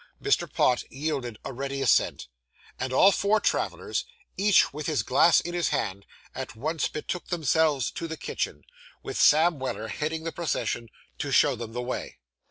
Mr. 0.19 0.51
Pott 0.51 0.83
yielded 0.89 1.37
a 1.45 1.53
ready 1.53 1.79
assent; 1.79 2.27
and 2.79 2.91
all 2.91 3.11
four 3.11 3.39
travellers, 3.39 4.03
each 4.35 4.73
with 4.73 4.87
his 4.87 5.03
glass 5.03 5.39
in 5.41 5.53
his 5.53 5.69
hand, 5.69 6.07
at 6.33 6.55
once 6.55 6.87
betook 6.87 7.27
themselves 7.27 7.91
to 7.91 8.07
the 8.07 8.17
kitchen, 8.17 8.63
with 9.03 9.15
Sam 9.21 9.59
Weller 9.59 9.89
heading 9.89 10.23
the 10.23 10.31
procession 10.31 10.89
to 11.19 11.31
show 11.31 11.55
them 11.55 11.73
the 11.73 11.83
way. 11.83 12.17